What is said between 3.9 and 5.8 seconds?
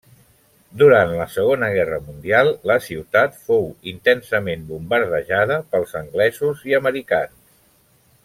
intensament bombardejada